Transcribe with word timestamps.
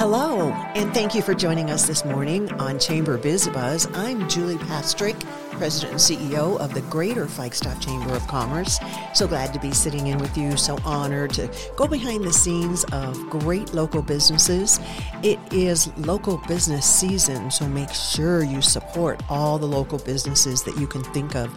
Hello, 0.00 0.48
and 0.74 0.94
thank 0.94 1.14
you 1.14 1.20
for 1.20 1.34
joining 1.34 1.70
us 1.70 1.86
this 1.86 2.06
morning 2.06 2.50
on 2.52 2.78
Chamber 2.78 3.18
Biz 3.18 3.48
Buzz. 3.48 3.86
I'm 3.92 4.26
Julie 4.30 4.56
Pastrick, 4.56 5.20
President 5.50 5.92
and 5.92 6.00
CEO 6.00 6.58
of 6.58 6.72
the 6.72 6.80
Greater 6.88 7.26
Flagstaff 7.26 7.82
Chamber 7.82 8.14
of 8.14 8.26
Commerce. 8.26 8.80
So 9.12 9.28
glad 9.28 9.52
to 9.52 9.60
be 9.60 9.72
sitting 9.72 10.06
in 10.06 10.16
with 10.16 10.38
you. 10.38 10.56
So 10.56 10.78
honored 10.86 11.34
to 11.34 11.54
go 11.76 11.86
behind 11.86 12.24
the 12.24 12.32
scenes 12.32 12.84
of 12.84 13.14
great 13.28 13.74
local 13.74 14.00
businesses. 14.00 14.80
It 15.22 15.38
is 15.52 15.94
local 15.98 16.38
business 16.48 16.86
season, 16.86 17.50
so 17.50 17.68
make 17.68 17.90
sure 17.90 18.42
you 18.42 18.62
support 18.62 19.22
all 19.28 19.58
the 19.58 19.66
local 19.66 19.98
businesses 19.98 20.62
that 20.62 20.78
you 20.78 20.86
can 20.86 21.04
think 21.04 21.36
of 21.36 21.50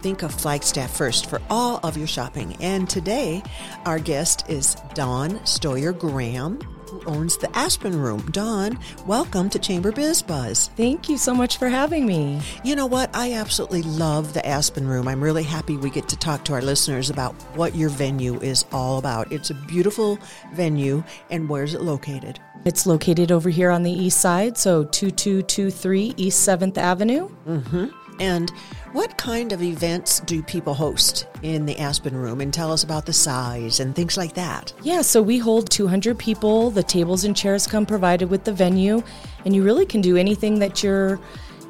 think 0.00 0.22
of 0.22 0.34
Flagstaff 0.34 0.94
first 0.94 1.30
for 1.30 1.40
all 1.48 1.78
of 1.82 1.96
your 1.96 2.08
shopping. 2.08 2.56
And 2.60 2.90
today, 2.90 3.42
our 3.86 3.98
guest 3.98 4.50
is 4.50 4.74
Dawn 4.92 5.38
Stroyer 5.44 5.98
Graham, 5.98 6.58
who 6.94 7.10
owns 7.10 7.36
the 7.36 7.56
Aspen 7.56 8.00
Room. 8.00 8.20
Dawn, 8.30 8.78
welcome 9.04 9.50
to 9.50 9.58
Chamber 9.58 9.90
Biz 9.90 10.22
Buzz. 10.22 10.68
Thank 10.76 11.08
you 11.08 11.18
so 11.18 11.34
much 11.34 11.58
for 11.58 11.68
having 11.68 12.06
me. 12.06 12.40
You 12.62 12.76
know 12.76 12.86
what? 12.86 13.10
I 13.14 13.32
absolutely 13.32 13.82
love 13.82 14.32
the 14.32 14.46
Aspen 14.46 14.86
Room. 14.86 15.08
I'm 15.08 15.22
really 15.22 15.42
happy 15.42 15.76
we 15.76 15.90
get 15.90 16.08
to 16.10 16.16
talk 16.16 16.44
to 16.44 16.52
our 16.52 16.62
listeners 16.62 17.10
about 17.10 17.34
what 17.56 17.74
your 17.74 17.88
venue 17.88 18.38
is 18.40 18.64
all 18.70 18.98
about. 18.98 19.32
It's 19.32 19.50
a 19.50 19.54
beautiful 19.54 20.20
venue, 20.52 21.02
and 21.30 21.48
where's 21.48 21.74
it 21.74 21.80
located? 21.80 22.38
It's 22.64 22.86
located 22.86 23.32
over 23.32 23.50
here 23.50 23.70
on 23.70 23.82
the 23.82 23.90
east 23.90 24.20
side, 24.20 24.56
so 24.56 24.84
2223 24.84 26.14
East 26.16 26.48
7th 26.48 26.78
Avenue. 26.78 27.28
Mm-hmm. 27.46 27.86
And 28.20 28.50
what 28.92 29.16
kind 29.18 29.52
of 29.52 29.62
events 29.62 30.20
do 30.20 30.42
people 30.42 30.74
host 30.74 31.26
in 31.42 31.66
the 31.66 31.78
Aspen 31.78 32.16
Room? 32.16 32.40
And 32.40 32.54
tell 32.54 32.72
us 32.72 32.84
about 32.84 33.06
the 33.06 33.12
size 33.12 33.80
and 33.80 33.94
things 33.94 34.16
like 34.16 34.34
that. 34.34 34.72
Yeah, 34.82 35.02
so 35.02 35.20
we 35.20 35.38
hold 35.38 35.68
200 35.70 36.18
people. 36.18 36.70
The 36.70 36.82
tables 36.82 37.24
and 37.24 37.36
chairs 37.36 37.66
come 37.66 37.86
provided 37.86 38.30
with 38.30 38.44
the 38.44 38.52
venue, 38.52 39.02
and 39.44 39.54
you 39.54 39.64
really 39.64 39.86
can 39.86 40.00
do 40.00 40.16
anything 40.16 40.60
that 40.60 40.82
you're 40.82 41.20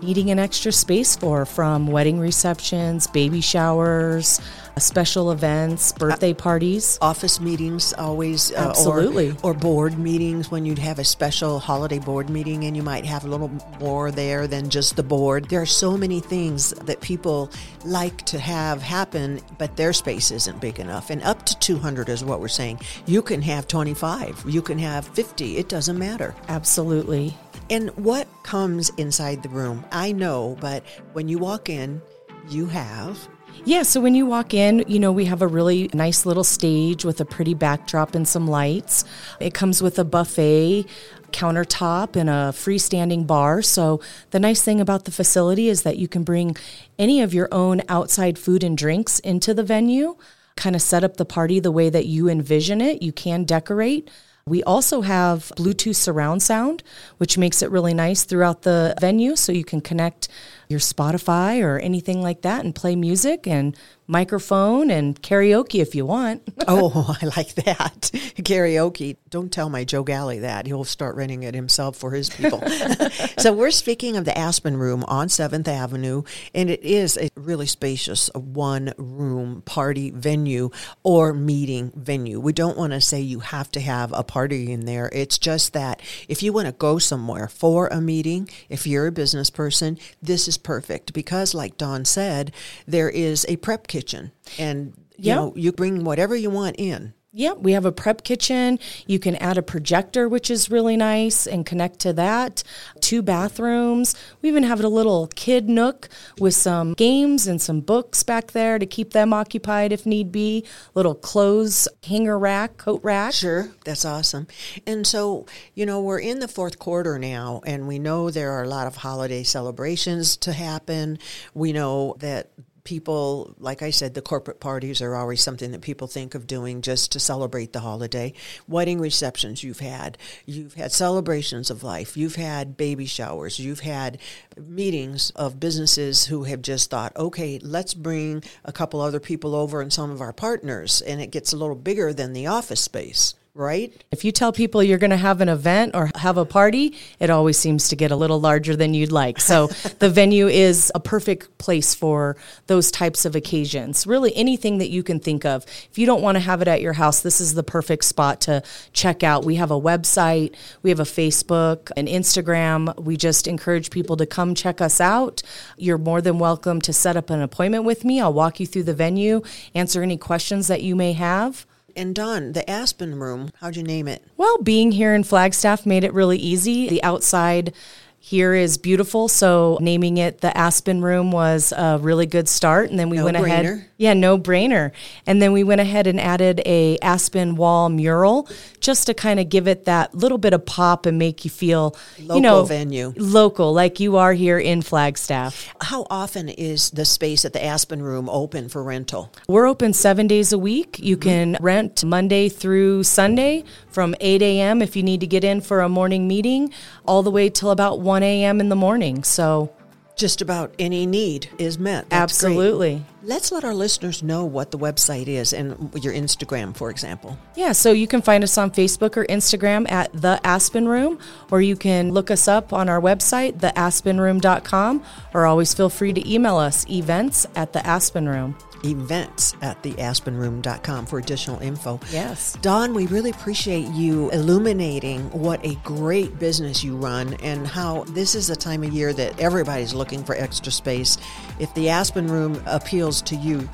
needing 0.03 0.31
an 0.31 0.39
extra 0.39 0.71
space 0.71 1.17
for 1.17 1.47
from 1.47 1.87
wedding 1.87 2.19
receptions, 2.19 3.07
baby 3.07 3.41
showers, 3.41 4.41
special 4.81 5.31
events, 5.31 5.93
birthday 5.93 6.35
parties, 6.35 6.99
office 7.01 7.41
meetings, 7.41 7.93
always 7.95 8.53
uh, 8.53 8.69
absolutely, 8.71 9.31
or, 9.43 9.51
or, 9.51 9.55
board 9.55 9.99
meetings 9.99 10.51
when 10.51 10.67
you'd 10.67 10.79
have 10.79 10.99
a 10.99 11.05
special 11.05 11.59
holiday 11.59 11.99
board 11.99 12.29
meeting, 12.29 12.65
and 12.65 12.77
you 12.77 12.83
might 12.83 13.05
have 13.05 13.25
a 13.25 13.29
little 13.29 13.51
more 13.79 14.11
there 14.11 14.47
than 14.47 14.71
just 14.71 14.97
the 14.97 15.03
board. 15.03 15.49
There 15.49 15.63
are 15.63 15.67
so 15.67 15.97
many 15.97 16.21
things 16.21 16.71
that 16.71 17.01
people 17.01 17.51
like 17.85 18.23
to 18.27 18.39
have 18.39 18.83
happen, 18.83 19.41
but 19.59 19.77
their 19.77 19.93
space 19.93 20.31
isn't 20.31 20.61
big 20.61 20.81
enough. 20.81 21.11
And 21.11 21.23
up 21.23 21.45
to 21.47 21.59
200 21.59 22.09
is 22.09 22.25
what 22.25 22.41
we're 22.41 22.49
saying. 22.49 22.81
You 23.07 23.23
can 23.23 23.43
have 23.43 23.69
25, 23.69 24.45
you 24.49 24.63
can 24.63 24.79
have 24.79 25.07
50. 25.09 25.57
It 25.57 25.69
doesn't 25.69 25.99
matter. 25.99 26.35
Absolutely. 26.49 27.37
And 27.71 27.91
what 27.97 28.29
comes 28.43 28.91
inside 28.99 29.43
the 29.43 29.49
room? 29.49 29.85
I 29.91 30.13
know, 30.13 30.57
but 30.61 30.85
when 31.13 31.29
you 31.29 31.39
walk 31.39 31.71
in, 31.71 32.03
you 32.51 32.67
have 32.67 33.29
yeah, 33.65 33.83
so 33.83 34.01
when 34.01 34.15
you 34.15 34.27
walk 34.27 34.53
in, 34.53 34.85
you 34.87 34.99
know, 34.99 35.13
we 35.13 35.25
have 35.27 35.43
a 35.43 35.47
really 35.47 35.91
nice 35.95 36.27
little 36.27 36.45
stage 36.45 37.05
with 37.05 37.21
a 37.21 37.25
pretty 37.25 37.55
backdrop 37.55 38.15
and 38.15 38.27
some 38.27 38.47
lights. 38.47 39.05
It 39.41 39.55
comes 39.55 39.83
with 39.83 39.99
a 39.99 40.05
buffet 40.05 40.87
countertop 41.33 42.15
and 42.15 42.31
a 42.31 42.53
freestanding 42.53 43.27
bar. 43.27 43.61
So 43.63 44.01
the 44.31 44.39
nice 44.39 44.63
thing 44.63 44.81
about 44.81 45.05
the 45.05 45.11
facility 45.11 45.69
is 45.69 45.83
that 45.83 45.99
you 45.99 46.09
can 46.09 46.23
bring 46.23 46.57
any 46.99 47.21
of 47.21 47.35
your 47.35 47.49
own 47.51 47.83
outside 47.89 48.39
food 48.39 48.63
and 48.63 48.79
drinks 48.79 49.19
into 49.21 49.53
the 49.53 49.65
venue, 49.65 50.17
kind 50.57 50.77
of 50.77 50.83
set 50.83 51.03
up 51.03 51.17
the 51.17 51.25
party 51.25 51.59
the 51.59 51.73
way 51.73 51.91
that 51.91 52.07
you 52.07 52.29
envision 52.29 52.81
it. 52.81 53.03
You 53.03 53.13
can 53.13 53.45
decorate. 53.45 54.09
We 54.47 54.63
also 54.63 55.01
have 55.01 55.51
Bluetooth 55.57 55.97
surround 55.97 56.43
sound, 56.43 56.83
which 57.17 57.39
makes 57.39 57.63
it 57.63 57.71
really 57.71 57.95
nice 57.95 58.25
throughout 58.25 58.63
the 58.63 58.95
venue 59.01 59.37
so 59.37 59.53
you 59.53 59.65
can 59.65 59.81
connect 59.81 60.29
your 60.75 60.81
Spotify 60.81 61.63
or 61.63 61.79
anything 61.79 62.21
like 62.21 62.43
that 62.43 62.65
and 62.65 62.75
play 62.75 62.97
music 62.97 63.47
and 63.47 63.77
microphone 64.07 64.91
and 64.91 65.21
karaoke 65.23 65.81
if 65.81 65.95
you 65.95 66.05
want. 66.05 66.43
oh, 66.69 67.17
I 67.23 67.27
like 67.37 67.55
that. 67.55 68.11
karaoke. 68.37 69.17
Don't 69.31 69.53
tell 69.53 69.71
my 69.71 69.85
Joe 69.85 70.03
Galley 70.03 70.41
that. 70.41 70.67
He'll 70.67 70.85
start 70.85 71.17
renting 71.17 71.43
it 71.43 71.55
himself 71.55 71.97
for 71.97 72.11
his 72.11 72.31
people. 72.31 72.63
so 73.39 73.53
we're 73.53 73.71
speaking 73.71 74.17
of 74.17 74.25
the 74.25 74.37
Aspen 74.37 74.77
Room 74.77 75.05
on 75.05 75.29
7th 75.29 75.69
Avenue, 75.69 76.23
and 76.55 76.71
it 76.71 76.83
is 76.83 77.17
a 77.17 77.29
really 77.37 77.67
spacious 77.67 78.31
one 78.35 78.93
room 78.97 79.63
party 79.63 80.11
venue 80.11 80.71
or 81.03 81.33
meeting 81.33 81.93
venue. 81.95 82.41
We 82.41 82.53
don't 82.53 82.77
want 82.77 82.93
to 82.93 83.01
say 83.01 83.21
you 83.21 83.41
have 83.41 83.71
to 83.73 83.81
have 83.81 84.13
a 84.13 84.23
party 84.23 84.73
in 84.73 84.85
there. 84.85 85.11
It's 85.13 85.39
just 85.39 85.73
that 85.73 86.03
if 86.29 86.43
you 86.43 86.53
want 86.53 86.67
to 86.67 86.73
go 86.73 86.99
somewhere 86.99 87.49
for 87.49 87.89
a 87.89 88.01
meeting, 88.01 88.49
if 88.69 88.87
you're 88.87 89.07
a 89.07 89.13
business 89.13 89.51
person, 89.51 89.99
this 90.23 90.49
is 90.49 90.59
perfect 90.65 91.13
because 91.13 91.55
like 91.55 91.79
Dawn 91.79 92.05
said, 92.05 92.53
there 92.87 93.09
is 93.09 93.47
a 93.49 93.57
prep 93.57 93.87
kitchen 93.87 94.33
and 94.59 94.95
you 95.17 95.29
yep. 95.29 95.37
know 95.37 95.53
you 95.55 95.71
bring 95.71 96.03
whatever 96.03 96.35
you 96.35 96.51
want 96.51 96.77
in 96.77 97.15
yeah, 97.37 97.53
we 97.53 97.73
have 97.73 97.85
a 97.85 97.91
prep 97.91 98.23
kitchen. 98.23 98.79
You 99.09 99.19
can 99.19 99.35
add 99.37 99.59
a 99.59 99.63
projector, 99.63 100.29
which 100.29 100.53
is 100.53 100.71
really 100.71 100.97
nice, 100.97 101.49
and 101.49 101.67
connect 101.67 101.99
to 102.01 102.13
that. 102.13 102.63
Two 103.01 103.23
bathrooms. 103.23 104.15
We 104.41 104.49
even 104.49 104.63
have 104.63 104.81
a 104.81 104.87
little 104.89 105.27
kid 105.35 105.69
nook 105.69 106.09
with 106.39 106.55
some 106.55 106.95
games 106.95 107.49
and 107.49 107.61
some 107.61 107.81
books 107.81 108.23
back 108.23 108.53
there 108.53 108.79
to 108.79 108.87
keep 108.87 109.13
them 109.13 109.33
occupied 109.33 109.93
if 109.93 110.07
need 110.07 110.31
be. 110.31 110.65
Little 110.95 111.17
clothes 111.17 111.89
hanger 112.05 112.39
rack, 112.39 112.77
coat 112.77 113.01
rack. 113.03 113.33
Sure, 113.33 113.69
that's 113.85 114.05
awesome. 114.05 114.47
And 114.87 115.05
so, 115.05 115.47
you 115.75 115.87
know, 115.87 116.01
we're 116.01 116.21
in 116.21 116.39
the 116.39 116.47
fourth 116.47 116.79
quarter 116.79 117.19
now, 117.19 117.63
and 117.67 117.89
we 117.89 117.99
know 117.99 118.31
there 118.31 118.53
are 118.53 118.63
a 118.63 118.69
lot 118.69 118.87
of 118.87 118.95
holiday 118.95 119.43
celebrations 119.43 120.37
to 120.37 120.53
happen. 120.53 121.19
We 121.53 121.73
know 121.73 122.15
that 122.21 122.51
people, 122.85 123.55
like 123.59 123.83
I 123.83 123.91
said, 123.91 124.15
the 124.15 124.23
corporate 124.23 124.61
parties 124.61 125.01
are 125.01 125.15
always 125.15 125.43
something 125.43 125.73
that 125.73 125.81
people 125.81 126.07
think 126.07 126.35
of 126.35 126.47
doing 126.47 126.83
just 126.83 127.13
to 127.13 127.21
celebrate 127.21 127.73
the 127.73 127.81
holiday. 127.81 128.35
Wedding 128.69 129.01
receptions 129.01 129.65
you've 129.65 129.81
had, 129.81 130.19
you've 130.45 130.75
had 130.75 130.93
celebrations 130.93 131.71
of 131.71 131.83
life, 131.83 132.17
you've 132.17 132.37
had 132.37 132.77
baby 132.77 133.07
showers, 133.07 133.59
you've 133.59 133.81
had 133.81 134.19
meetings 134.57 135.31
of 135.31 135.59
businesses 135.59 136.27
who 136.27 136.45
have 136.45 136.63
just 136.63 136.91
thought, 136.91 137.17
okay, 137.17 137.59
let's 137.63 137.95
bring 137.95 138.45
a 138.65 138.73
couple 138.73 139.01
other 139.01 139.21
people 139.21 139.55
over 139.55 139.81
and 139.81 139.93
some 139.93 140.11
of 140.11 140.21
our 140.21 140.33
partners, 140.33 141.01
and 141.01 141.21
it 141.21 141.31
gets 141.31 141.53
a 141.53 141.57
little 141.57 141.75
bigger 141.75 142.13
than 142.13 142.35
the 142.35 142.47
office 142.47 142.83
space 142.83 143.35
right? 143.57 144.03
If 144.11 144.25
you 144.25 144.33
tell 144.33 144.53
people 144.53 144.83
you're 144.83 144.99
going 144.99 145.11
to 145.11 145.17
have 145.17 145.41
an 145.41 145.49
event 145.49 145.95
or 145.95 146.11
have 146.17 146.37
a 146.37 146.45
party, 146.45 146.97
it 147.21 147.31
always 147.31 147.57
seems 147.57 147.89
to 147.89 147.97
get 147.97 148.11
a 148.11 148.17
little 148.17 148.41
larger 148.41 148.75
than 148.75 148.95
you'd 148.95 149.13
like. 149.13 149.39
So 149.39 149.67
the 150.01 150.11
venue 150.11 150.49
is 150.49 150.91
a 150.93 150.99
perfect 150.99 151.57
place 151.59 151.95
for 151.95 152.37
those 152.67 152.91
types 152.91 153.25
of 153.25 153.37
occasions. 153.37 154.09
Really, 154.09 154.35
anything 154.35 154.79
that 154.79 154.91
you 154.91 155.05
can 155.05 155.21
think 155.21 155.45
of. 155.45 155.65
If 155.89 155.99
you 155.99 156.05
don't 156.05 156.21
want 156.21 156.35
to 156.35 156.41
have 156.41 156.63
it 156.63 156.69
at 156.69 156.81
your 156.81 156.95
house, 156.95 157.21
this 157.21 157.41
is 157.41 157.55
the 157.55 157.63
perfect 157.63 158.05
spot 158.05 158.41
to 158.43 158.65
check 158.93 159.23
out. 159.23 159.45
We 159.45 159.55
have 159.55 159.71
a 159.71 159.81
website, 159.81 160.57
we 160.83 160.91
have 160.91 161.01
a 161.01 161.05
Facebook, 161.05 161.93
an 161.97 162.09
Instagram. 162.09 162.99
We 163.05 163.17
just 163.17 163.47
encourage 163.47 163.91
people 163.91 164.17
to 164.17 164.27
come 164.27 164.57
check 164.57 164.81
us 164.81 165.01
out. 165.01 165.43
You're 165.77 165.99
more 165.99 166.21
than 166.21 166.41
welcome 166.41 166.81
to 166.81 166.93
set 166.93 167.17
up 167.17 167.31
an 167.31 167.41
appointment 167.41 167.85
with 167.85 168.05
me. 168.05 168.21
I'll 168.21 168.33
walk 168.33 168.59
you 168.59 168.67
through 168.67 168.83
the 168.83 168.95
venue, 168.95 169.43
answer 169.77 170.03
any 170.03 170.17
questions 170.17 170.67
that 170.67 170.83
you 170.83 170.97
may 170.97 171.13
have. 171.13 171.67
And 171.97 172.15
Dawn, 172.15 172.53
the 172.53 172.69
Aspen 172.69 173.19
Room, 173.21 173.51
how'd 173.61 173.77
you 173.77 173.83
name 173.83 174.09
it? 174.09 174.25
Well, 174.37 174.59
being 174.59 174.93
here 174.93 175.15
in 175.15 175.25
Flagstaff 175.25 175.87
made 175.87 176.05
it 176.05 176.13
really 176.13 176.39
easy. 176.39 176.89
The 176.89 177.03
outside 177.03 177.73
here 178.19 178.55
is 178.55 178.79
beautiful. 178.79 179.29
So 179.29 179.79
naming 179.81 180.17
it 180.17 180.41
the 180.41 180.57
Aspen 180.57 181.03
Room 181.03 181.31
was 181.31 181.73
a 181.77 181.99
really 182.01 182.27
good 182.27 182.49
start. 182.49 182.91
And 182.91 182.99
then 182.99 183.11
we 183.11 183.19
no 183.19 183.27
went 183.27 183.37
brainer. 183.37 183.75
ahead. 183.75 183.87
Yeah, 183.97 184.15
no 184.15 184.39
brainer. 184.39 184.93
And 185.27 185.43
then 185.43 185.53
we 185.53 185.63
went 185.63 185.81
ahead 185.81 186.07
and 186.07 186.21
added 186.21 186.63
a 186.65 186.99
Aspen 186.99 187.57
wall 187.57 187.89
mural 187.91 188.49
just 188.81 189.07
to 189.07 189.15
kind 189.15 189.39
of 189.39 189.49
give 189.49 189.69
it 189.69 189.85
that 189.85 190.15
little 190.15 190.39
bit 190.39 190.55
of 190.55 190.65
pop 190.65 191.07
and 191.07 191.19
make 191.19 191.45
you 191.45 191.51
feel, 191.51 191.95
local 192.19 192.37
you 192.37 192.41
know, 192.41 192.65
venue. 192.65 193.13
Local, 193.17 193.73
like 193.73 194.01
you 194.01 194.17
are 194.17 194.33
here 194.33 194.59
in 194.59 194.81
Flagstaff. 194.83 195.69
How 195.83 196.07
often 196.09 196.49
is 196.49 196.91
the 196.91 197.05
space 197.05 197.45
at 197.45 197.53
the 197.53 197.63
Aspen 197.63 198.03
Room 198.03 198.29
open 198.31 198.69
for 198.69 198.83
rental? 198.83 199.31
We're 199.47 199.67
open 199.67 199.93
seven 199.93 200.27
days 200.27 200.53
a 200.53 200.59
week. 200.59 200.99
You 200.99 201.17
mm-hmm. 201.17 201.29
can 201.29 201.57
rent 201.61 202.05
Monday 202.05 202.49
through 202.49 203.05
Sunday 203.05 203.65
from 203.91 204.15
8 204.21 204.41
a.m. 204.41 204.81
if 204.83 204.97
you 204.97 205.03
need 205.03 205.21
to 205.21 205.27
get 205.27 205.45
in 205.45 205.61
for 205.61 205.83
a 205.83 205.89
morning 205.89 206.27
meeting, 206.27 206.73
all 207.07 207.23
the 207.23 207.31
way 207.31 207.49
till 207.49 207.71
about 207.71 208.01
1 208.01 208.15
1 208.15 208.23
a.m. 208.23 208.61
in 208.61 208.69
the 208.69 208.77
morning. 208.77 209.25
So 209.25 209.75
just 210.17 210.41
about 210.41 210.75
any 210.79 211.07
need 211.07 211.49
is 211.59 211.79
met. 211.79 212.09
That's 212.09 212.23
absolutely. 212.23 212.97
Great. 212.97 213.29
Let's 213.29 213.51
let 213.51 213.65
our 213.65 213.75
listeners 213.75 214.23
know 214.23 214.45
what 214.45 214.71
the 214.71 214.79
website 214.79 215.27
is 215.27 215.53
and 215.53 215.91
your 216.01 216.13
Instagram, 216.13 216.77
for 216.77 216.91
example. 216.91 217.39
Yeah, 217.57 217.73
so 217.73 217.91
you 217.93 218.07
can 218.07 218.23
find 218.23 218.45
us 218.45 218.57
on 218.59 218.71
Facebook 218.71 219.17
or 219.17 219.25
Instagram 219.27 219.91
at 219.91 220.13
The 220.13 220.41
Aspen 220.45 220.87
Room, 220.87 221.19
or 221.51 221.63
you 221.63 221.75
can 221.75 222.13
look 222.13 222.31
us 222.31 222.47
up 222.47 222.73
on 222.73 222.89
our 222.89 223.01
website, 223.01 223.59
theaspenroom.com, 223.59 225.03
or 225.33 225.47
always 225.47 225.75
feel 225.75 225.89
free 225.89 226.13
to 226.13 226.33
email 226.33 226.57
us 226.57 226.89
events 226.89 227.47
at 227.57 227.73
The 227.73 227.85
Aspen 227.87 228.29
Room. 228.29 228.57
Events 228.85 229.55
at 229.63 229.83
theaspenroom.com 229.83 231.07
for 231.07 231.19
additional 231.19 231.61
info. 231.61 231.99
Yes. 232.11 232.57
Dawn, 232.61 232.95
we 232.95 233.07
really 233.07 233.31
appreciate 233.31 233.89
you 233.89 234.31
illuminating 234.31 235.31
what 235.31 235.65
a 235.65 235.75
great 235.77 236.39
business 236.39 236.85
you 236.85 236.97
run 236.97 237.35
and 237.35 237.67
how 237.67 238.05
this 238.05 238.35
is 238.35 238.51
a 238.51 238.57
time 238.57 238.83
of 238.83 238.93
year 238.93 239.13
that 239.13 239.39
everybody's 239.41 239.95
looking 239.95 240.23
for 240.23 240.35
extra 240.35 240.71
space. 240.71 241.19
If 241.59 241.73
the 241.75 241.89
Aspen 241.89 242.27
Room 242.27 242.63
appeals 242.67 243.23
to 243.23 243.37
you, 243.37 243.69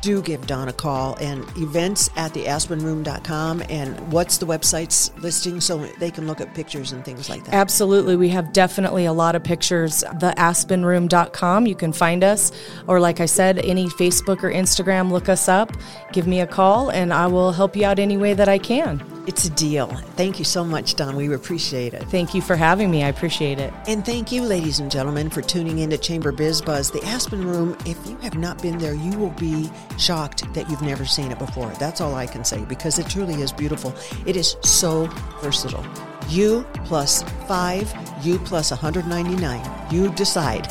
do 0.00 0.20
give 0.20 0.46
Dawn 0.46 0.68
a 0.68 0.72
call 0.72 1.16
and 1.20 1.44
events 1.56 2.10
at 2.16 2.32
theaspenroom.com 2.32 3.62
and 3.68 4.12
what's 4.12 4.38
the 4.38 4.46
website's 4.46 5.12
listing 5.18 5.60
so 5.60 5.78
they 5.98 6.10
can 6.10 6.26
look 6.26 6.40
at 6.40 6.54
pictures 6.54 6.92
and 6.92 7.04
things 7.04 7.28
like 7.30 7.44
that. 7.44 7.54
Absolutely. 7.54 8.16
We 8.16 8.28
have 8.30 8.52
definitely 8.52 9.04
a 9.04 9.12
lot 9.12 9.36
of 9.36 9.44
pictures. 9.44 10.02
Theaspenroom.com, 10.18 11.66
you 11.66 11.74
can 11.74 11.92
find 11.92 12.24
us. 12.24 12.52
Or, 12.86 13.00
like 13.00 13.20
I 13.20 13.26
said, 13.26 13.58
any 13.60 13.86
Facebook 13.86 14.42
or 14.42 14.50
Instagram, 14.52 15.10
look 15.10 15.28
us 15.28 15.48
up, 15.48 15.72
give 16.12 16.26
me 16.26 16.40
a 16.40 16.46
call, 16.46 16.90
and 16.90 17.12
I 17.12 17.26
will 17.26 17.52
help 17.52 17.76
you 17.76 17.84
out 17.84 17.98
any 17.98 18.16
way 18.16 18.34
that 18.34 18.48
I 18.48 18.58
can. 18.58 19.02
It's 19.26 19.44
a 19.44 19.50
deal. 19.50 19.86
Thank 20.16 20.40
you 20.40 20.44
so 20.44 20.64
much, 20.64 20.96
Dawn. 20.96 21.14
We 21.14 21.32
appreciate 21.32 21.94
it. 21.94 22.02
Thank 22.08 22.34
you 22.34 22.42
for 22.42 22.56
having 22.56 22.90
me. 22.90 23.04
I 23.04 23.08
appreciate 23.08 23.60
it. 23.60 23.72
And 23.86 24.04
thank 24.04 24.32
you, 24.32 24.42
ladies 24.42 24.80
and 24.80 24.90
gentlemen, 24.90 25.30
for 25.30 25.42
tuning 25.42 25.78
in 25.78 25.90
to 25.90 25.98
Chamber 25.98 26.32
Biz 26.32 26.60
Buzz, 26.62 26.90
the 26.90 27.04
Aspen 27.04 27.46
Room. 27.46 27.76
If 27.86 28.04
you 28.06 28.16
have 28.18 28.36
not 28.36 28.60
been 28.60 28.78
there, 28.78 28.94
you 28.94 29.16
will 29.16 29.30
be 29.30 29.70
shocked 29.96 30.52
that 30.54 30.68
you've 30.68 30.82
never 30.82 31.04
seen 31.04 31.30
it 31.30 31.38
before. 31.38 31.70
That's 31.78 32.00
all 32.00 32.14
I 32.16 32.26
can 32.26 32.44
say 32.44 32.64
because 32.64 32.98
it 32.98 33.08
truly 33.08 33.34
is 33.42 33.52
beautiful. 33.52 33.94
It 34.26 34.36
is 34.36 34.56
so 34.62 35.06
versatile. 35.40 35.84
You 36.32 36.64
plus 36.86 37.22
five, 37.46 37.92
you 38.22 38.38
plus 38.38 38.70
199. 38.70 39.92
You 39.92 40.10
decide. 40.14 40.66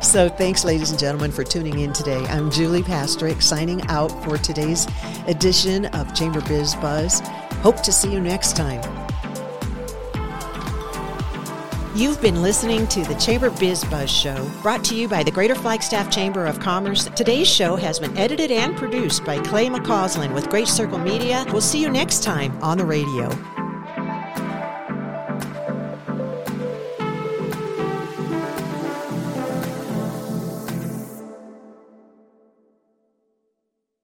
so 0.02 0.28
thanks, 0.28 0.64
ladies 0.64 0.90
and 0.90 0.98
gentlemen, 0.98 1.30
for 1.30 1.44
tuning 1.44 1.78
in 1.78 1.92
today. 1.92 2.18
I'm 2.26 2.50
Julie 2.50 2.82
Pastrick 2.82 3.40
signing 3.40 3.80
out 3.86 4.08
for 4.24 4.38
today's 4.38 4.88
edition 5.28 5.86
of 5.86 6.12
Chamber 6.16 6.40
Biz 6.40 6.74
Buzz. 6.76 7.20
Hope 7.62 7.80
to 7.82 7.92
see 7.92 8.12
you 8.12 8.18
next 8.18 8.56
time. 8.56 8.82
You've 11.94 12.20
been 12.20 12.42
listening 12.42 12.88
to 12.88 13.04
the 13.04 13.14
Chamber 13.14 13.50
Biz 13.50 13.84
Buzz 13.84 14.10
Show, 14.10 14.50
brought 14.62 14.82
to 14.86 14.96
you 14.96 15.06
by 15.06 15.22
the 15.22 15.30
Greater 15.30 15.54
Flagstaff 15.54 16.10
Chamber 16.10 16.44
of 16.44 16.58
Commerce. 16.58 17.04
Today's 17.14 17.48
show 17.48 17.76
has 17.76 18.00
been 18.00 18.16
edited 18.18 18.50
and 18.50 18.76
produced 18.76 19.24
by 19.24 19.38
Clay 19.38 19.68
McCausland 19.68 20.34
with 20.34 20.48
Great 20.48 20.66
Circle 20.66 20.98
Media. 20.98 21.44
We'll 21.52 21.60
see 21.60 21.80
you 21.80 21.88
next 21.88 22.24
time 22.24 22.60
on 22.64 22.78
the 22.78 22.84
radio. 22.84 23.30